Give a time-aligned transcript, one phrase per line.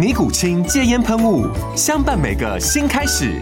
[0.00, 1.46] 尼古清戒烟喷雾，
[1.76, 3.38] 相伴每个新开始。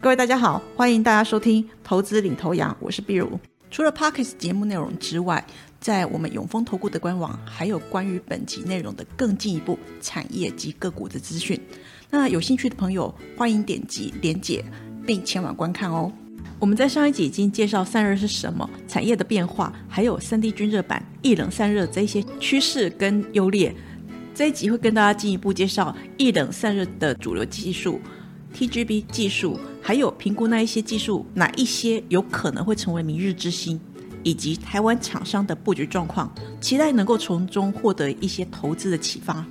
[0.00, 3.38] 各位大家好，欢迎大家收听《投资领头羊》，我是碧如。
[3.70, 5.44] 除了 Parkes 节目内容之外，
[5.80, 11.60] 在我们永丰投顾的官网，还有关于本集内容的更进一步产业及个股的资讯。
[12.08, 14.64] 那有兴趣的朋友，欢迎点击连结
[15.06, 16.10] 并前往观看哦。
[16.58, 23.74] 我们在上一集已经介绍散热是什么，产业的变化，还有三 D 均热板、液冷散热这些趋势跟优劣。
[24.34, 28.00] 这一集会跟大家进一步介绍液冷散热的主流技术、
[28.54, 33.78] TGB 技术，还有评估那一些技术哪一些有可能会成为明日之星，
[34.22, 39.44] 以及台湾厂商的布局状况，期待能够从中获得一些投资的启发。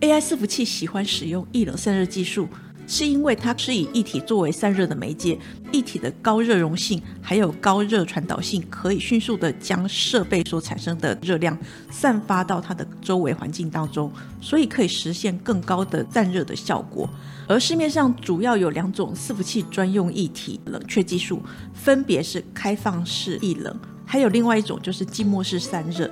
[0.00, 2.48] AI 伺服器喜欢使用液冷散热技术。
[2.86, 5.38] 是因为它是以液体作为散热的媒介，
[5.72, 11.56] 液体的高热容性还有高热传导性，可以迅速的将设备所产生的热量
[11.90, 17.08] 散发到它的周围环境当中，所以可以实现更高的散热的效果。
[17.48, 21.42] 而市面上主要有两种伺服器专用液体冷却技术，
[21.74, 26.10] 分别是开放式液冷，还有另外一种就是静默式散热。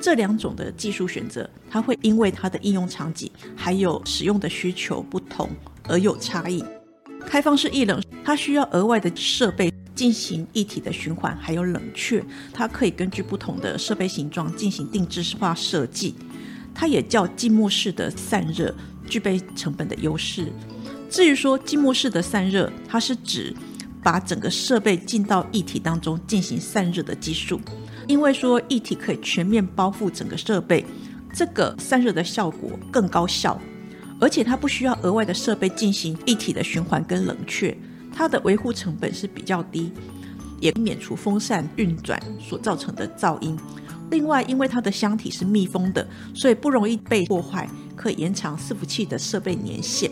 [0.00, 5.48] 这两种的技术选择，它会因为它的应用场景还有使用的需求不同。
[5.88, 6.64] 而有差异。
[7.26, 12.22] 开放式液冷，它需要额外的设备进行液体的循环，还有冷却。
[12.52, 16.14] 它可以根据不同的设备形状进行定制化设计。
[16.74, 18.74] 它也叫静默式的散热，
[19.06, 20.52] 具备成本的优势。
[21.08, 23.54] 至于说静默式的散热，它是指
[24.02, 27.60] 把整个设备进到液体当中进行散热的技术。
[28.06, 30.84] 因为说液体可以全面包覆整个设备，
[31.32, 33.58] 这个散热的效果更高效。
[34.20, 37.76] 而且它不需要额外的设备进行一体的循环跟冷却，
[38.12, 39.92] 它的维护成本是比较低，
[40.60, 43.58] 也免除风扇运转所造成的噪音。
[44.10, 50.10] 另外，因为它的箱体是密封的，所以不容易被破坏，可以延长伺服器的设备年限。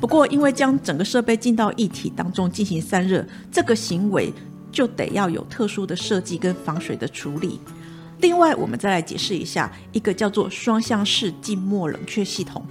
[0.00, 4.32] 不过，因为将整个设备进到一体当中进行散热，这个行为
[4.72, 7.60] 就得要有特殊的设计跟防水的处理。
[8.20, 12.64] 另外，我们再来解释一下一个叫做双向式静默冷却系统。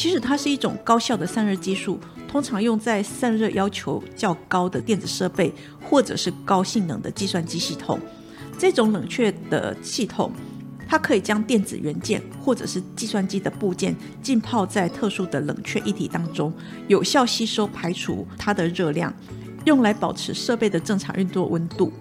[0.00, 8.00] 其实它是一种高效的散热技术，通常用在散热要求较高的电子设备或者是高性能的计算机系统。
[8.56, 10.32] 这种冷却的系统，
[10.88, 16.50] 它可以将电子元件或者是计算机的部件浸泡在特殊的冷却液体当中，
[16.88, 19.14] 有效吸收排除它的热量，
[19.66, 21.92] 用来保持设备的正常运作温度。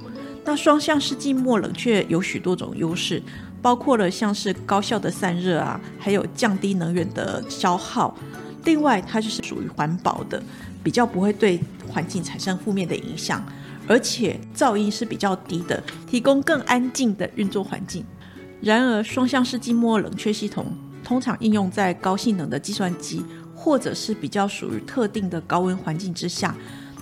[0.45, 3.21] 那双向式静默冷却有许多种优势。
[3.61, 8.15] 包括了像是高效的散热啊，还有降低能源的消耗。
[8.65, 10.41] 另外，它就是属于环保的，
[10.83, 13.43] 比较不会对环境产生负面的影响，
[13.87, 18.05] 而且噪音是比较低的，提供更安静的运作环境。
[18.61, 20.65] 然而，双向式静默冷却系统
[21.03, 23.23] 通常应用在高性能的计算机，
[23.55, 26.53] 或者是比较属于特定的高温环境之下，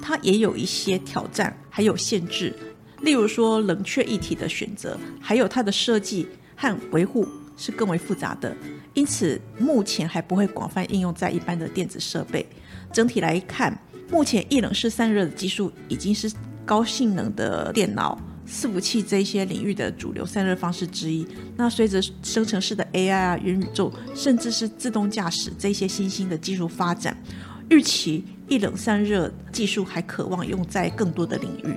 [0.01, 2.55] 它也有一些挑战，还有限制。
[3.01, 6.27] 例如说，冷却液体的选择，还有它的设计。
[6.57, 7.25] 和维护
[7.55, 8.53] 是更为复杂的，
[8.93, 12.45] 因此目前还不会广泛应用在一般的电子设备。
[12.91, 13.77] 整体来看，
[14.11, 16.29] 目前液冷式散热的技术已经是
[16.65, 21.27] 高性能的电脑、伺服器这些领域的主流散热方式之一。
[21.55, 27.15] 那随着生成式的 AI 啊、元宇宙，甚至是自动驾驶这些新兴的技术发展，
[27.69, 31.75] 预期液冷散热技术还渴望用在更多的领域。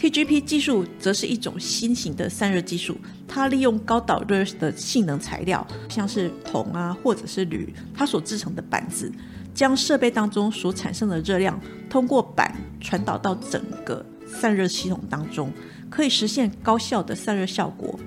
[0.00, 2.96] TGP 技术则是一种新型的散热技术，
[3.28, 9.12] 它利用高导热的性能材料，像是铜啊或者是铝，它所制成的板子，
[9.52, 11.60] 将设备当中所产生的热量
[11.90, 15.52] 通过板传导到整个散热系统当中，
[15.90, 18.00] 可以实现高效的散热效果。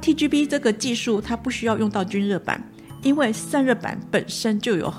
[0.00, 2.62] TGP 这个技术它不需要用到均热板，
[3.02, 4.94] 因为散热板本身就有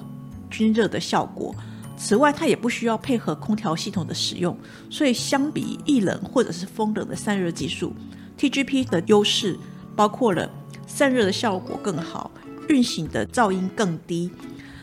[0.49, 1.55] 均热的效果。
[2.03, 4.57] 此外，它也不需要配合空调系统的使用，
[4.89, 7.93] 所以相比液冷或者是风冷的散热技术
[8.37, 9.57] ，TGP 的优势
[9.95, 10.51] 包括了
[10.85, 12.29] 散热的效果更好，
[12.67, 14.29] 运行的噪音更低。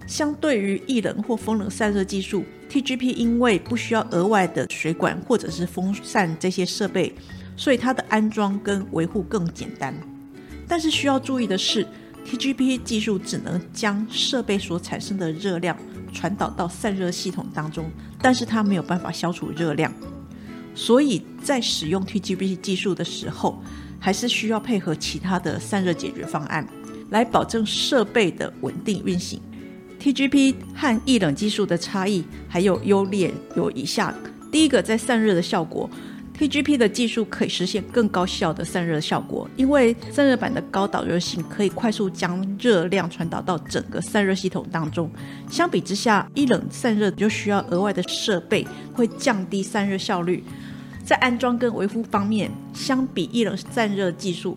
[0.07, 7.15] 相对于液冷或风冷散热技术，TGP 因为不需要额外的水管或者是风扇这些设备，
[7.55, 9.95] 所以它的安装跟维护更简单。
[10.67, 11.87] 但是需要注意的是
[12.27, 15.77] ，TGP 技术只能将设备所产生的热量
[16.13, 17.91] 传导到散热系统当中，
[18.21, 19.93] 但是它没有办法消除热量。
[20.75, 23.63] 所以在使用 TGP 技术的时候，
[23.99, 26.67] 还是需要配合其他的散热解决方案，
[27.11, 29.41] 来保证设备的稳定运行。
[30.01, 34.15] TGP 和液冷技术的差异还有优劣有以下：
[34.51, 35.91] 第一个，在散热的效果
[36.39, 45.11] ，TGP 的技术可以实现更高效的散热效果，因为散热板的高导热性可以快速将热量传导到整个散热系统当中。
[45.51, 50.43] 相比之下，一冷散热就需要额外的设备，会降低散热效率。
[51.05, 54.57] 在安装跟维护方面，相比一冷散热技术。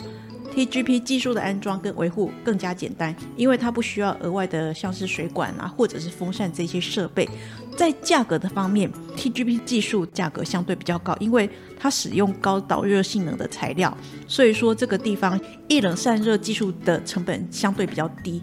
[0.54, 7.28] TGP 技术的安装跟维护更加简单，因为它不需要额外的像是水管啊，或者是风扇这些设备。
[7.76, 13.98] 在价格的方面，TGP 技术价格相对比较高，因为它使用高导热性能的材料，
[14.28, 15.40] 所以说这个地方
[15.70, 18.42] 液冷散热技术的成本相对比较低。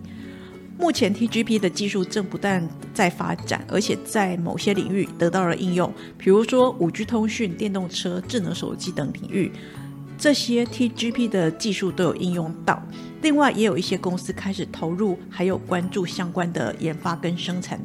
[0.76, 9.52] 目前 TGP 的技术正不断在发展，而且在某些领域得到了应用，比如说五 G 通讯、电动车、智能手机等领域。
[10.20, 12.80] 这些 TGP 的技术都有应用到，
[13.22, 17.80] 另外也有一些公司开始投入，还有关注相关的研发跟生产。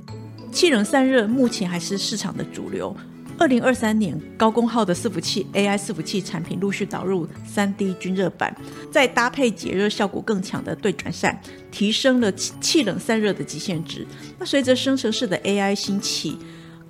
[0.52, 2.94] 气冷散热目前还是市场的主流。
[3.38, 8.54] 二零二三年，高功耗的伺服器 AI 伺服器产品陆续导入三 D 均热板，
[8.92, 11.40] 再搭配解热效果更强的对转扇，
[11.72, 14.06] 提升了气冷散热的极限值。
[14.38, 16.38] 那随着生成式的 AI 兴起。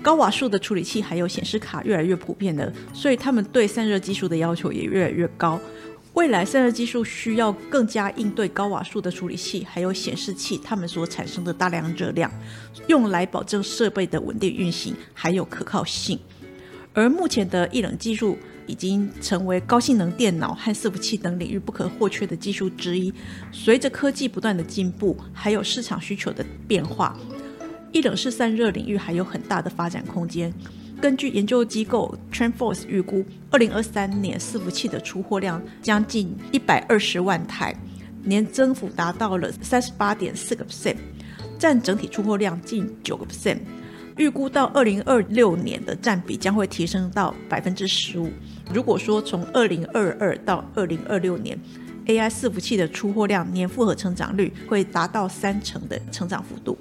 [0.06, 5.60] 高瓦数的处理器还有显示卡越来越普遍了，所以他们对散热技术的要求也越来越高。
[6.14, 12.32] 未来散热技术需要更加应对高瓦数的处理器还有显示器，它们所产生的大量热量，
[12.86, 16.20] 用来保证设备的稳定运行还有可靠性。
[16.94, 18.38] 而目前的液冷技术
[18.68, 23.12] 已经成为高性能电脑和伺服器等领域不可或缺的技术之一。
[23.52, 27.18] 随着科技不断的进步，还有市场需求的变化。
[27.96, 30.54] 一冷式散热领域还有很大的发展空间。
[31.00, 37.74] 根据研究机构 TrendForce 预估，二零二三年伺服器的出货量将近一百二十万台，
[38.22, 40.98] 年增幅达到了三十八点四个 percent，
[41.58, 43.60] 占整体出货量近九个 percent。
[44.18, 48.30] 预估到二零二六年的占比将会提升到百分之十五。
[48.74, 51.58] 如果说从二零二二到二零二六年
[52.08, 56.78] ，AI 伺服器的出货量年复合成长率会达到三成的成长幅度。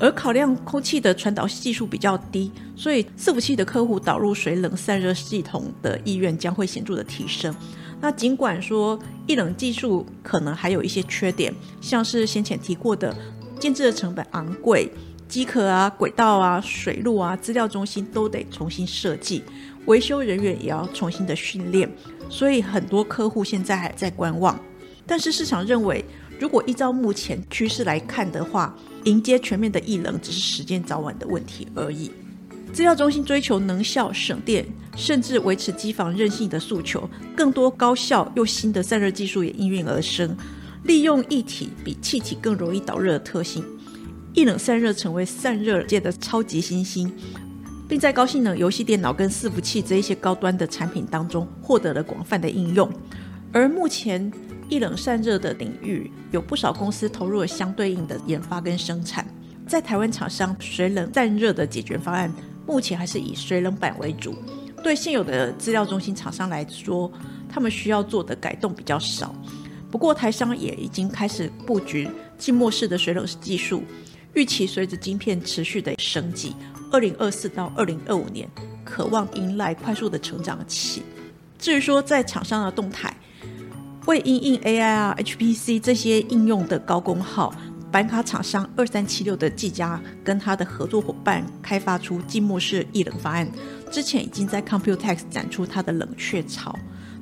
[0.00, 7.54] 而考量空气的传导技术比较低，所以伺服器的客户导入水冷散热系统的意愿将会显著的提升。
[8.00, 8.96] 那尽管说
[9.26, 13.12] 一冷技术可能还有一些缺点，像是先前提过的
[13.58, 14.88] 建制的成本昂贵，
[15.26, 19.42] 机壳啊、轨道啊、水路啊、资料中心都得重新设计，
[19.86, 21.90] 维修人员也要重新的训练，
[22.28, 24.56] 所以很多客户现在还在观望。
[25.04, 26.04] 但是市场认为，
[26.38, 28.74] 如果依照目前趋势来看的话，
[29.04, 32.10] 迎接全面的异冷只是时间早晚的问题而已。
[32.72, 34.64] 资料中心追求能效、省电，
[34.96, 40.36] 甚至维持机房韧性的诉求，更多高效又新的散热技术也应运而生。
[40.84, 43.64] 利用液体比气体更容易导热的特性，
[44.34, 47.12] 液冷散热成为散热界的超级新星，
[47.88, 52.88] 并在高性能游戏电脑跟伺服器这一些高端的产品当中获得了广泛的应用。
[53.50, 54.30] 而目前，
[54.68, 59.26] 一冷散热的领域有不少公司投入了相对应的研发跟生产。
[59.66, 62.32] 在台湾厂商水冷散热的解决方案，
[62.66, 64.34] 目前还是以水冷板为主。
[64.82, 67.10] 对现有的资料中心厂商来说，
[67.48, 69.34] 他们需要做的改动比较少。
[69.90, 73.82] 不过台商也已经开始布局静默式的水冷技术，
[74.34, 76.54] 预期随着晶片持续的升级，
[76.92, 78.48] 二零二四到二零二五年，
[78.84, 81.02] 渴望迎来快速的成长期。
[81.58, 83.14] 至于说在厂商的动态。
[84.08, 87.54] 为应用 AI 啊、HPC 这些应用的高功耗，
[87.92, 93.46] 板卡厂商二三七六的技嘉跟它的合作伙伴开发出静默式液冷方案，
[93.90, 96.74] 之前已经在 Computex 展出它的冷却槽。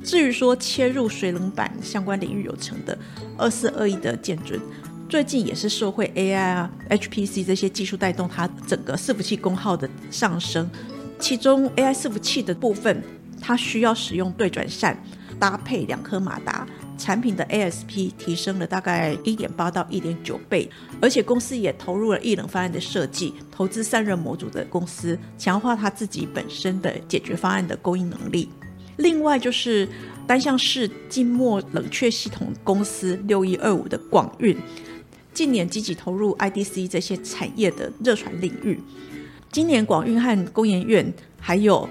[0.04, 2.96] 至于说切入水冷板相关领域有成的
[3.36, 4.60] 二四二一的建准，
[5.08, 10.70] 最近也是受惠 AI 啊、HPC 这些技术带动它整个伺服器功耗的上升。
[11.18, 13.02] 其中 AI 伺服器的部分，
[13.40, 14.96] 它需要使用对转扇。
[15.38, 16.66] 搭配两颗马达，
[16.98, 20.68] 产品的 ASP 提升了大概一点八到一点九倍，
[21.00, 28.48] 而且公司也投入了液冷方案的设计，投资散热模组的公司，强化它自己本身的解决方案的供应能力。
[28.96, 29.86] 另外就是
[30.26, 34.56] 单向式静默冷却系统公司六一二五的广运，
[35.34, 38.80] 近年积极投入 IDC 这些产业的热传领域。
[39.52, 41.88] 今年广运和工研院还有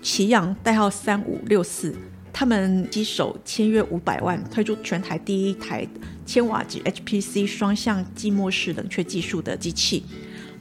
[0.00, 1.94] 奇阳代号三五六四。
[2.42, 5.86] 他们机手签约五百万，推出全台第一台
[6.26, 10.02] 千瓦级 HPC 双向寂寞式冷却技术的机器。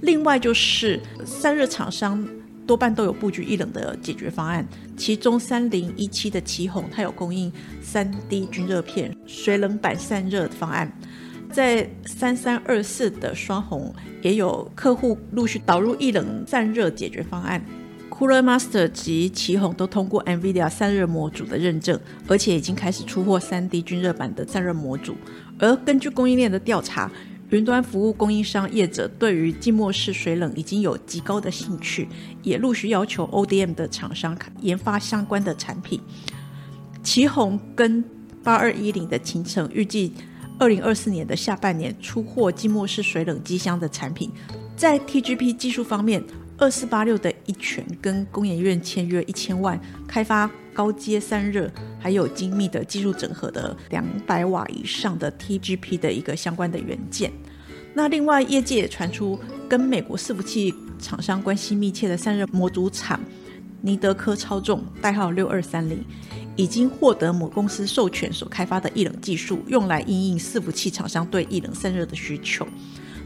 [0.02, 2.24] 另外就是散热厂商
[2.68, 4.64] 多半都有布局一冷的解决方案，
[4.96, 10.96] 其中三零一七的奇宏它有供应三 D 均热片水冷板散热方案，
[11.52, 17.60] 在三三二四的双红也有客户陆续导入一冷散热解决方案。
[18.22, 25.16] Cooler Master 及奇宏都通过 NVIDIA 散热模组的认证，而且已经开始出货 3D 均热版的散热模组。
[25.58, 27.12] 而根据供应链的调查，
[27.50, 32.08] 云端服务供应商业者对于静默式水冷已经有极高的兴趣，
[32.44, 36.00] 也陆续要求 ODM 的厂商研发相关的产品。
[37.02, 38.04] 奇宏跟
[38.44, 40.14] 八二一零的秦城预计
[40.60, 44.32] 二零二四年的下半年出货静默式水冷机箱的产品。
[44.78, 46.24] 在 TGP 技术方面。
[46.62, 51.68] 二四八六的一拳跟工研院签约一千万，开发高阶散热，
[52.00, 57.32] 还有精密的技术整合的两百瓦以上的 TGP 的一个相关的元件。
[57.96, 63.20] 那另外业界也传出跟美国伺服器厂商关系密切的散热模组厂
[63.82, 66.06] 尼德科超重代号六二三零，
[66.56, 72.68] 已经获得某公司授权所开发的液冷技术，用来应应伺服器厂商对液冷散热的需求。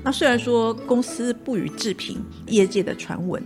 [0.05, 3.41] 那虽然说公司不予置评业界的传闻，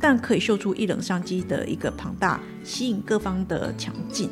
[0.00, 4.28] 但可以秀出一冷商机的一个庞大，吸引各方的强劲。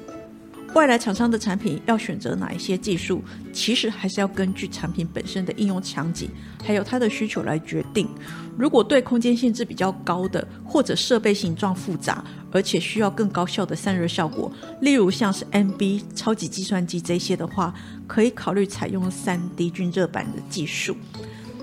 [0.74, 6.28] 外来厂商的产品要选择哪一些技术，其实还是要根据产品本身的应用场景，
[6.64, 8.08] 还有它的需求来决定。
[8.56, 17.72] 如果对空间限制比较高的，或者设备形状复杂，而且需要更高效的散热效果，例如像是 NB 超级计算机这些的话，
[18.08, 20.96] 可以考虑采用三 D 均热板的技术。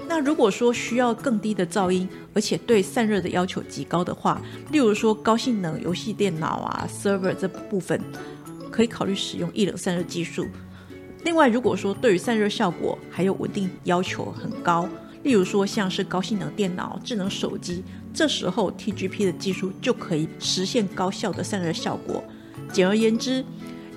[0.08, 8.00] 那如果说需要更低的噪音，而且对散热的要求极高的话，例如说高性能游戏电脑啊、server 这部分，
[8.72, 10.48] 可以考虑使用液冷散热技术。
[11.24, 14.88] 另外，如果说对于散热效果还有稳定要求很高，
[15.24, 17.84] 例如说像是高性能电脑、智能手机，
[18.14, 22.24] 这时候 TGP 的技术就可以实现高效的散热效果。
[22.72, 23.44] 简而言之，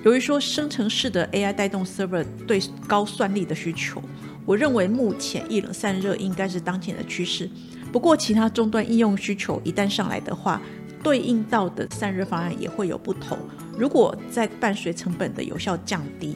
[0.03, 4.01] 由于说生成式的 AI 带动 server 对高算力的需求。
[4.49, 7.47] 我认为目前液冷散热应该是当前的趋势，
[7.91, 10.59] 不过其他终端应用需求一旦上来的话，
[11.03, 13.37] 对应到的散热方案也会有不同。
[13.77, 16.35] 如果在伴随成本的有效降低，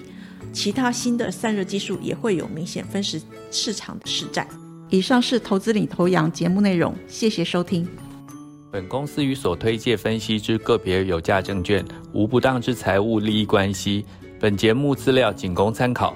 [0.51, 4.47] 其他新的散热技术也会有明显分时市场的实战。
[4.91, 7.87] 以上是投资领头羊节目内容，谢谢收听。
[8.71, 14.05] 本公司与所推介分析之个别有价证券无不当之财务利益关系。
[14.39, 16.15] 本节目资料仅供参考。